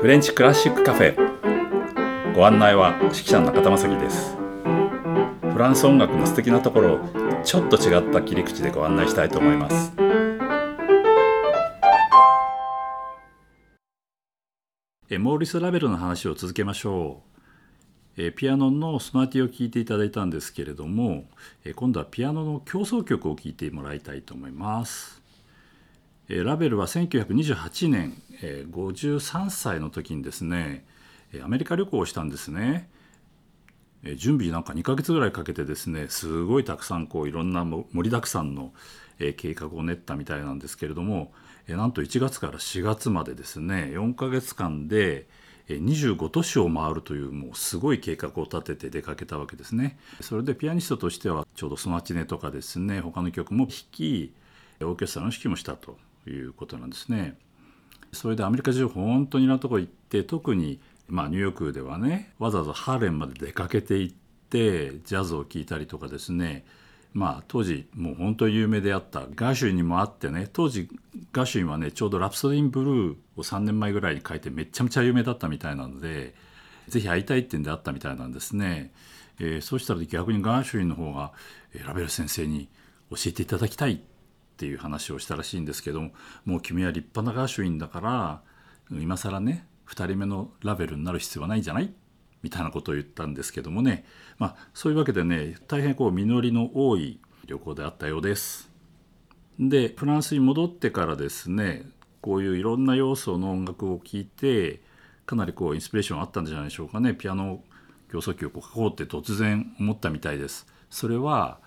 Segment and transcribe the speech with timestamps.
[0.00, 2.34] フレンチクラシックカフェ。
[2.34, 4.36] ご案内は指揮者の中田正樹です。
[5.52, 6.98] フランス音楽の素敵なところを
[7.42, 9.92] ちょっと違った切り口でご案内したいと思います。
[15.10, 17.22] えモーリス・ラベルの話を続けましょ
[18.16, 18.22] う。
[18.22, 21.24] えピアノのソナティを聴いていただいたんですけれども
[21.64, 25.20] え今度はピアノの協奏曲を聴いてもらいたいと思います。
[26.28, 28.22] ラベルは1928年
[28.70, 30.84] 53歳の時にですね
[31.42, 32.90] アメリカ旅行をしたんですね
[34.16, 38.72] 準備なんか2ヶ月ぐらいかけてですねすごいたくさんこういろんな盛りだくさんの
[39.18, 41.32] 計画を練ったみたいなんですけれども
[41.66, 45.26] なんと1月から4月までですね4ヶ月間で
[45.68, 49.98] 25都市を回るというもうすごい計画を立てて出かけたわけですね。
[50.22, 54.32] それでピアニストとしてはちょうどソナチネとかですね他の曲も弾き
[54.80, 57.38] オーケストラの指揮もしたということなんですね。
[58.12, 64.16] それでアメリカ中本当にいろんなとこ行って特にまあニューヨークではねわざわざハーレンまで出かけて行っ
[64.50, 66.64] てジャズを聴いたりとかですね
[67.12, 70.88] まあ当時もう本当に有名であったガーシュインにもあってね当時
[71.32, 76.34] ガーシュインはねちょうど「ラプソディン・ブルー」を3年前ぐらいに書いてめちゃめちゃ有名だったみたいなので
[76.88, 78.92] 是非会いたいってんであったみたいなんですね。
[79.40, 81.32] えー、そうしたら逆にガーシュインの方が
[81.86, 82.68] ラベル先生に
[83.10, 84.00] 教えていただきたい
[84.58, 86.10] っていう話をしたらしいんですけども
[86.44, 88.42] もう君は立派なガーシュウィンだから
[88.90, 91.94] 今更ね2人目のラベルになる必要はないんじゃない？
[92.42, 94.04] みたいなことを言ったんですけどもね
[94.36, 98.68] まあそういうわけでね大変こう実りの多い旅行であったようです。
[99.60, 101.84] でフランスに戻ってからですね
[102.20, 104.80] こういういろんな要素の音楽を聴いて
[105.24, 107.62] かなりこうインスピレーションあったんじゃないでしょうかねピアノ
[108.10, 110.66] 競争曲を書こうって突然思ったみたいです。
[110.90, 111.60] それは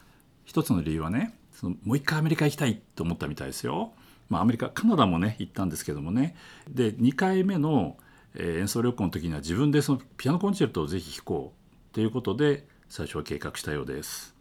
[0.44, 3.94] 一つの理由はねそのもう一回アメリカ行きたいと思ったみたいですよ。
[4.30, 6.36] まあ、アメリカカナダもね行ったんですけどもね
[6.68, 7.98] で2回目の、
[8.34, 14.34] えー、演奏旅行の時には自分でそのピアノコンチェルトをぜひ弾こうということで最初は計画したようです。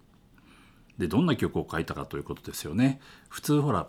[0.96, 3.00] でどんな曲を書いたかということですよね。
[3.28, 3.88] 普通ほら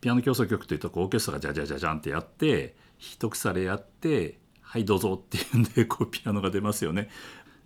[0.00, 7.10] ピアノ競争曲というとこうオーケストラがジャジャジャジャンってやって一腐れやってはいどうぞっていうんでこうピアノが出ますよね。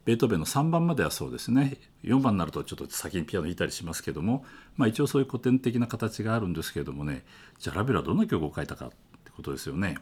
[0.05, 4.45] ベートーベンの3番まではそうですね4番になるとちょっと先にピアノ弾いたりしますけども、
[4.77, 7.25] まあ、一応そういう古典的な形があるんですけれどもね
[7.59, 9.97] じゃあラベルはどんな曲を書いたかってことですよね。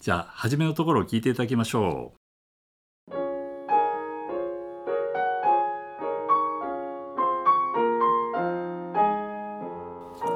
[0.00, 2.18] じゃあ初めのところを聞いていただきましょう。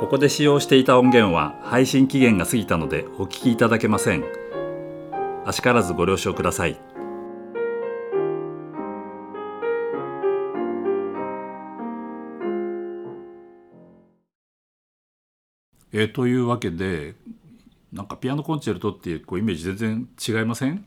[0.01, 4.25] ここで使用していた音源は配信期限が過ぎたのでお聞きいただけません。
[5.45, 6.98] あしからずご了承ください。
[15.93, 17.15] えー、というわけで
[17.93, 20.09] なんかピアノコンチェルトっていうこうイメージ全然
[20.41, 20.85] 違いません？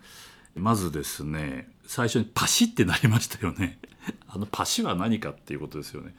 [0.56, 3.80] まずですね最初にパシってなりましたよね。
[4.28, 6.14] あのパシは何かっていうことですよね。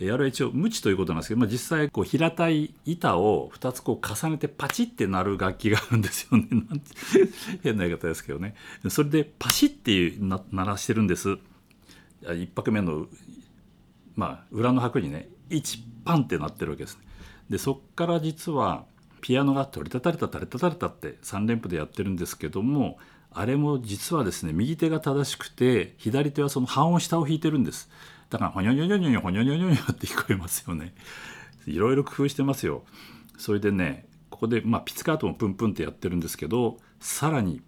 [0.00, 6.46] あれは一応無知ということなんですけど、まあ、実際こう平たい板を2つこう重ねてパチってなる楽器があるんですよね。
[7.64, 8.54] 変な言い方ですけどね。
[8.90, 11.36] それでパシっていう鳴らしてるんです。
[12.22, 13.08] 1拍目の
[14.14, 17.02] まあ裏の拍にね1パンってなってるわけですね。
[17.50, 18.84] でそっから実は
[19.20, 22.98] ピアノが取りたたれたたれたたれたって3連符でやってるんですけども
[23.32, 27.90] あれも実はですね右手が正しくて左手はその半音下を弾いてるんです。
[28.30, 30.94] だからほにょにょにょにょほにょにょにょにょって聞こえますよね。
[31.66, 32.84] いろいろ工夫してますよ。
[33.36, 37.62] それでねここで、まあ、ピッツカートもプンプンってやってるんですけどさらに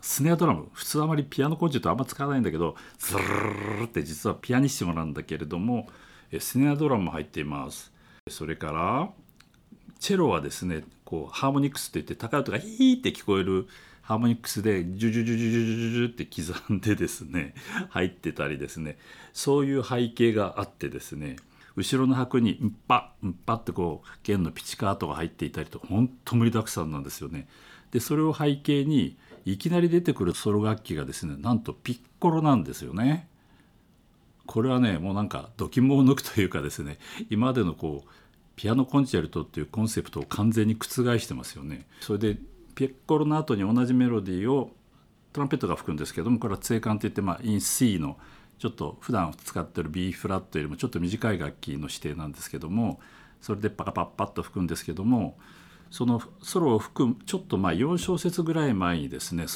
[0.00, 5.88] スネアドラム普通あまりピアノコンチェルトあんま使わないんだけどズルルルって実はピアニッシモなんだけれども
[6.38, 7.92] スネアドラムも入っています
[8.30, 9.10] それから
[9.98, 13.68] チェロはですねこうハーモニクスって言って高い音がヒーって聞こえる
[14.02, 17.54] ハーモニクスでジュジュジュジュジュジュジュって刻んでですね
[17.90, 18.98] 入ってたりですね
[19.32, 21.36] そういう背景があってですね
[21.76, 27.48] 後ろの拍に「んぱんぱ」ってこう弦のピチカートが入っていたりとほんと盛りだくさんなんですよね。
[27.92, 33.28] でそれを背景にいきなり出てくるソロ楽器がですねなんとピッコロなんですよね。
[34.46, 36.98] これはねもうなんか度肝を抜くというかですね
[37.30, 38.10] 今までのこう
[38.60, 41.86] ピアノコンチェルトっていうコンセプトを完全に覆してますよね。
[42.02, 42.36] それで
[42.74, 44.70] ピッコロの後に同じメロディーを
[45.32, 48.18] トランペットが吹くんですけどもこれは椎管っていって、まあ、イン C の
[48.58, 53.00] ちょっと普段使ってる B フラットよりもちょっと短い楽器の指定なんですけども
[53.40, 55.38] それでパカパッパッと吹くんですけども
[55.90, 59.46] そのソロを吹くちょっとまあ4小節ぐらい前にですね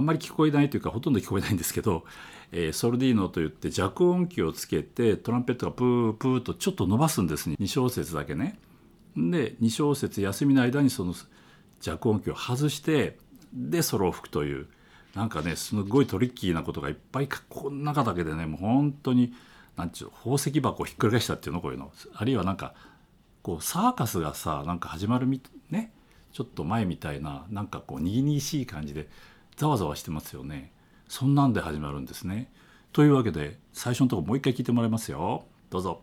[0.00, 2.04] あんまり聞こえないというかほとんど聞こえないんですけど、
[2.52, 7.56] えー、ソルディーノといって弱音器をつけてトランペットがプープーとちょっと伸ばすんですね。
[7.60, 8.58] 2小節だけね。
[9.14, 11.12] で2小節休みの間にその
[11.82, 13.18] 弱音器を外して
[13.52, 14.66] でソロを吹くという。
[15.14, 19.34] なんかねすごいトリッキーなことがいっぱいこの中だけでねもう本当に
[19.76, 21.92] 何ちゅう宝石箱をひっくり返したっていうのこういうの。
[22.14, 22.74] あるいはなんか
[23.42, 25.92] こうサーカスがさなんか始まるみね
[26.32, 29.08] ちょっと前みたいななんかこうにぎにぎしい感じで
[29.60, 30.72] ざわざわしてますよね
[31.06, 32.50] そんなんで始まるんですね。
[32.94, 36.00] というわけで最初のとこもう一回聞いてもらいますよどうぞ。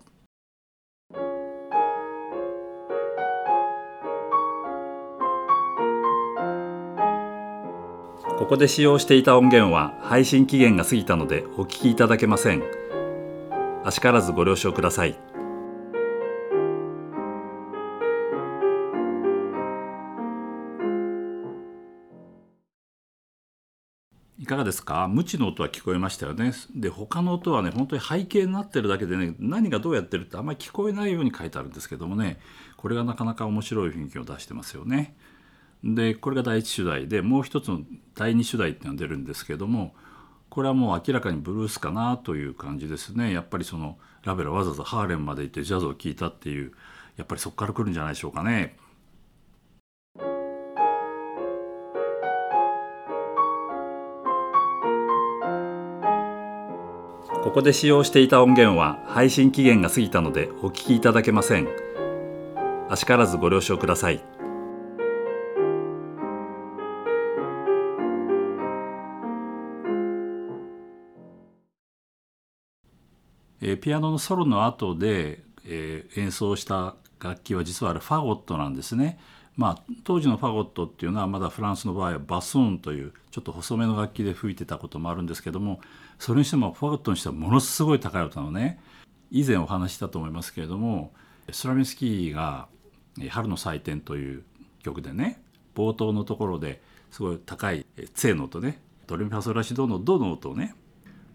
[8.37, 12.61] ここで使用していた音源は配信期限が過ぎたのでお聞きいただけません。
[13.83, 15.17] あしからずご了承ください。
[24.47, 25.07] かがですか？
[25.07, 26.53] 無知の音は聞こえましたよね。
[26.75, 32.39] で他の音はね本当に背景になってるだけでね何がどうやってるってあんまり聞こえないように書いてあるんですけどもね
[32.77, 35.15] これがなかなか面白い雰囲気を出してますよね。
[35.83, 37.81] でこれが第一主題でもう一つの
[38.15, 39.93] 第二主題っていうのが出るんですけども
[40.49, 46.71] これはもう明らかにブルースかなという感じですねやっぱりそのラベルわざわざハーレムまで行ってジャズを聴いたっていう
[47.15, 48.77] やっぱりそこから来るんじゃないでしょうかね。
[57.47, 61.69] ここで使用していた音源は配信期限が過ぎたのでお聞きいただけません。
[62.89, 64.21] あしからずご了承ください。
[73.61, 79.19] えー、ピアノのソロの後で、えー、演奏した楽器は実はあれファゴットなんですね。
[79.57, 85.81] まあ、当時のファゴットっていうのはまだフランスの場合はバスーンというちょっと細めの楽器で吹いてたこともあるんですけども
[86.19, 88.79] それにしてもファゴットにしてはものすごい高い音なのね。
[89.31, 91.11] 以前お話したと思いますけれども
[91.51, 92.67] スラミスキーが
[93.29, 94.43] 「春の祭典」という
[94.83, 95.41] 曲でね
[95.75, 96.81] 冒頭のところで
[97.11, 100.75] すごい高い「ツェの音ねドレミファソラシドの「ド」の音をね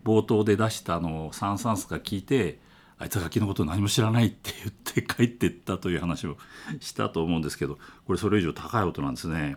[0.05, 2.61] 冒頭で出したのをサン・サンスが聞いて
[3.03, 6.37] あいつは楽器のこと何も知らないって言って帰ってったという話を
[6.79, 9.57] したと思うんですけどこれそれ以上高い音なんですね。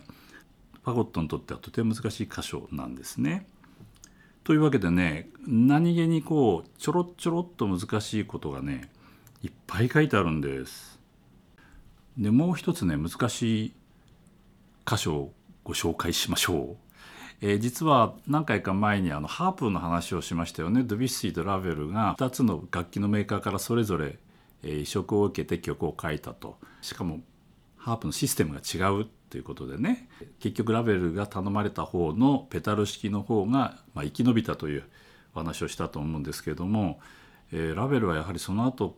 [0.84, 3.48] ファゴットにとってはとても難しい箇所なんですね。
[4.44, 8.90] というわけでね何気にこうちょろちょろっと難しいことがね
[9.44, 11.00] いっぱい書いてあるんです。
[12.18, 13.74] でもう一つね難しい
[14.88, 15.34] 箇所を
[15.64, 16.85] ご紹介しましょう。
[17.42, 20.84] えー、実は何回か前にあのハープの話をしましたよね。
[20.84, 24.20] ドビッシーとラヴェルが2つの楽器のメーカーからそれぞれ、
[24.64, 26.58] 移植を受けて曲を書いたと。
[26.82, 27.22] しかも
[27.78, 30.10] ハープのシステムが違うということでね。
[30.40, 34.84] 結局ラヴェルが頼まれた方のペタル式の方が、まあ、生き延びたという
[35.36, 37.00] お話をしたと思うんですけれども、
[37.52, 38.98] えー、ラヴェルはやはりその後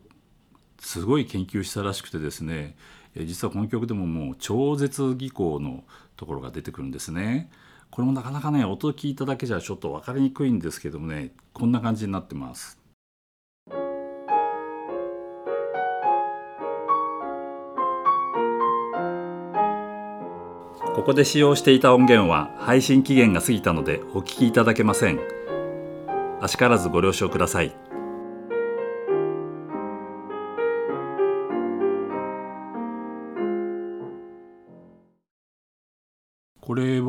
[0.80, 2.75] すごい研究したらしくてですね
[3.16, 5.83] 実はこの曲でももう超絶技巧の
[6.16, 7.50] ところが出てくるんですね。
[7.89, 12.78] これもなかなかね音を聞いただけじゃちょっと分かりにくいんですけどもねこんな感じになってます。
[20.95, 25.19] ここで使用していた音源は配信期限が過ぎたのでお聞きいただけません。
[26.42, 27.87] あしからずご了承ください。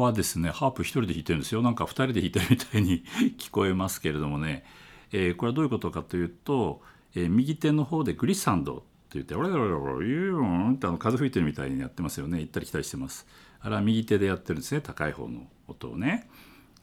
[0.08, 1.62] はですねハープ1人で弾いてるんですよ。
[1.62, 3.04] なんか2人で弾いてるみたいに
[3.38, 4.64] 聞こえますけれどもね、
[5.12, 6.82] えー、これはどういうことかというと、
[7.14, 8.84] えー、右手の方でグリッサンドって
[9.14, 13.26] 言って「オレオレオレユーン」ってあの風吹いてるみたいにやってますよね行ったり来たりしてます
[13.60, 16.28] あれは右手でやってるんですね高い方の音をね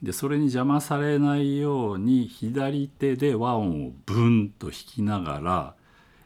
[0.02, 5.76] でそれに邪魔されないように左手で和音をブンと弾きながら、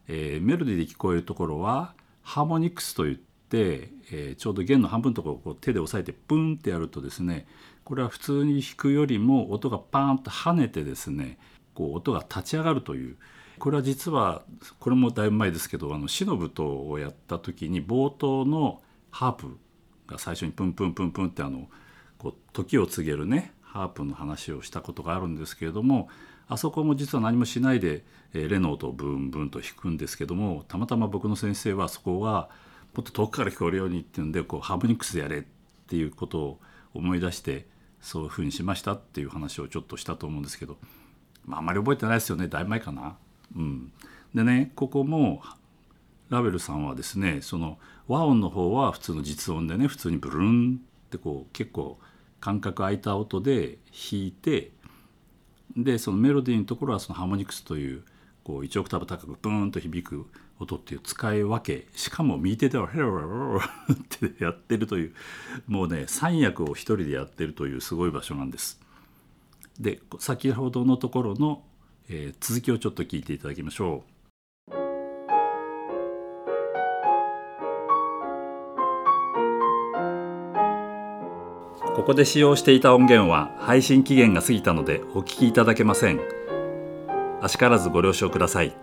[0.07, 7.47] えー、メロディーで聞こえるところはハーモニクスといって、え、ちょうど弦の半分のところをこう手で押さえてプンってやるとですね
[7.83, 11.37] これは普通に弾くよりも音がパーンと跳ねてですね
[11.73, 13.17] こう音が立ち上がるという。
[13.59, 14.43] これは実は
[14.79, 19.57] これもだいぶ前ですけどあのシノブとをやった時に冒頭のハープ
[20.07, 21.67] が最初にプンプンプンプンってあの
[22.17, 26.09] こう時を告げるねハープの話をしたことがあるんですけれども
[26.47, 32.49] あそこも実は何もしないで、えレノートをブンブンと弾くんですけどもたまたま僕の先生はそこは
[32.95, 35.43] もっと遠くから聞こえるようにっていうんでこうハーモニクスでやれっ
[35.87, 36.59] ていうことを
[36.93, 37.67] 思い出して
[38.01, 40.77] そういうふうにしましたっていう話をちょっとしたと思うんですけど、
[41.45, 43.15] まあ、あんまり覚えてないですよねだいぶ前かな？
[43.55, 43.91] うん、
[44.33, 45.41] でねここも
[46.29, 47.77] ラベルさんはですねその
[48.07, 51.99] 和音の方は普通の実音でね普通にブルンってこう結構
[52.39, 54.71] 間隔空いた音で弾いて
[55.75, 58.03] でそのメロディーのところはそのハーモニクスという
[58.49, 60.25] こう1オクターブ高くブーンと響く
[60.59, 63.61] 音っていう使い分けしかも右手ではヘロヘロ
[63.93, 65.13] ってやってるという
[65.67, 68.79] もうね三役を一人でやってるというすごい場所なんです。
[69.79, 71.61] で先ほどのところの、
[72.09, 74.73] えー、続きをちょっと聞いていただきましょう。
[81.95, 86.38] ここで使用していた音源は配信期限が過ぎたのでお聞きいただけません。
[87.41, 88.75] あしからずご了承ください。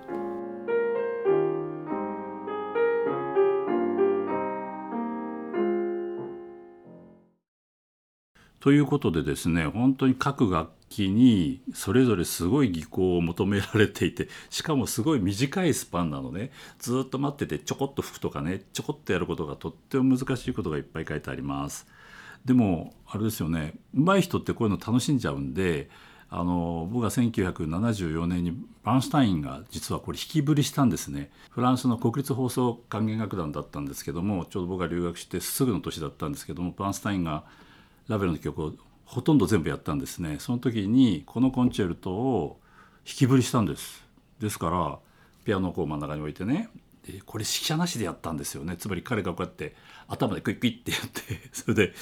[8.61, 21.87] ということでですね本当に各楽器にそれぞれすごい技巧を求められていてしかもすごい短いスパンなのねずっと待っててちょこっと吹くとかねちょこっとやることがとっても難しいことがいっぱい書いてあります。
[22.45, 25.89] でもあれですよね上手い人ってこういうの楽しんじゃうんで
[26.29, 28.53] あの僕が1974年に
[28.83, 31.31] バーンスタインが実はこれ引きぶりしたんですね。
[31.51, 37.45] フランスの国立放送管弦楽団だったんですけどもちょうど僕が留学してすぐの年だったんですけどもバーンスタインが
[38.09, 38.73] ラベルの曲を
[39.05, 40.39] ほとんど全部やったんですね。
[40.41, 42.61] その時にこのコンチェルトを
[43.07, 44.05] 弾きぶりしたんです。
[44.41, 44.99] ですから
[45.45, 46.69] ピアノをこう真ん中に置いてね
[47.25, 48.77] これ指揮者なしでやったんですよね。
[48.77, 49.77] つまり彼がこうやって
[50.09, 51.95] 頭でクイクイってやってそれで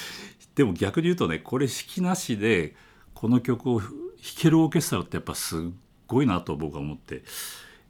[0.55, 2.75] でも逆に言うとねこれ指揮なしで
[3.13, 3.83] この曲を
[4.25, 5.61] 弾けるオーケストラってやっぱすっ
[6.07, 7.23] ごいなと僕は思って、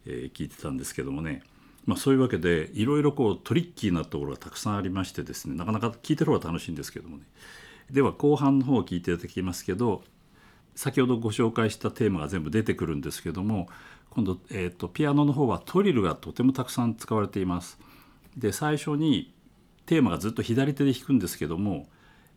[0.05, 1.43] えー、聞いてたんですけどもね。
[1.87, 7.25] まあ、そういうわけでいろいろこうトリッキーなところがたくさんありましてですねなかなか聞いてる方が楽しいんですけどもね。
[7.91, 10.03] では後半の方を聞いていただきますけど
[10.75, 13.69] 先ほどご紹介したテーマが全部出てくるんですけども
[14.11, 17.79] 今度、えーと、ピアノの方はトリルがとてもたくさん使われています。
[18.37, 19.33] で最初に
[19.87, 21.87] テーマがずっと左手で弾くんですけども、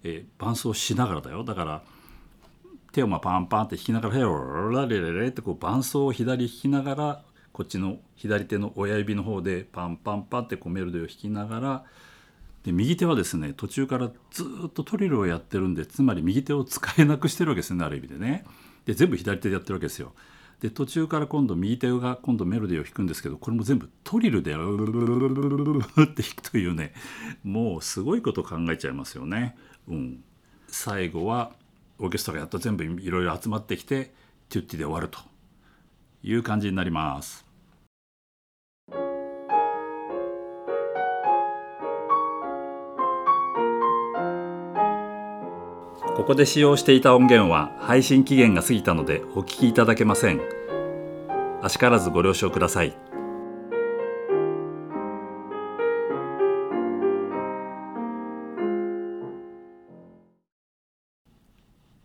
[0.04, 1.44] えー、伴奏しながらだよ。
[1.44, 1.82] だから
[2.92, 11.84] 手をまあパンパンって弾きながら「ヘロラレレレ」ってこう伴奏を左弾きながらこっちの左手の親指の方でパンパンパンってこうメロディーを弾きながら
[12.64, 18.46] で右手はですね途中からずっとトリルをやってるんでつまり右手を使えなくしてるわけですねある意味でね。
[18.86, 20.14] で全部左手でやってるわけですよ。
[20.62, 26.94] で途中から今度右手が今度メロディーを弾くんですけどこれも全部トリルで「ルルルルルルルルル」って弾くというね
[27.44, 29.56] もうすごいこと考えちゃいますよね。
[29.88, 30.24] うん、
[30.68, 31.54] 最後は
[32.00, 34.14] オーケストラやっと全部いろいろ集まってきて
[34.50, 35.20] トゥッティで終わると
[36.24, 37.46] いう感じになります。
[46.16, 50.42] ここで使用していた音源は配信期限が過ぎたのでお聞きいただけません。
[51.62, 53.07] あしからずご了承ください。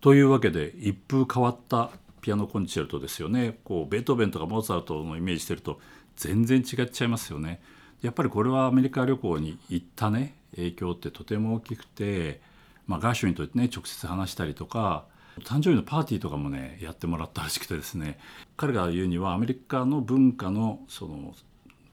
[0.03, 3.57] というわけで一風変わったピアノコンチェルトですよね。
[3.63, 5.79] こうベートーベンとかモーツァルトのイメージしてると
[6.17, 7.61] 全然違っちゃいますよね。
[8.01, 10.35] やっぱりこれはアメリカ旅行に行ったね。
[10.57, 12.41] 影響ってとても大きくて
[12.85, 15.05] まあ、ガーシュウィンとね直接話したりとか
[15.45, 18.19] 誕生日のパーティーとかもねやってもらったらしくてですね。
[18.57, 21.33] 彼が言うにはアメリカの文化のその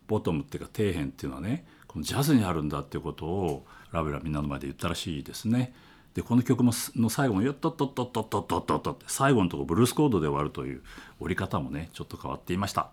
[0.08, 5.72] ボトムっていうか底辺っていうのはねこのジャズにあるんだっていうことをラベルはみんなの前で言ったらしいですね。
[6.14, 10.82] でこの曲もの最後も「よっとっとっとっとっとっとっと」って最後のところブルースコードで終わるという
[11.20, 12.90] 折り方もねちょっと変わっていました。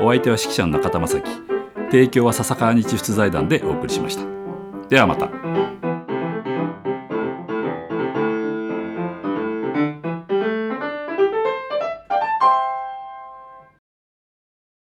[0.00, 1.30] お相手は指揮者の中田正樹。
[1.90, 4.22] 提供は笹川日出財団でお送りしました。
[4.88, 5.67] ではまた。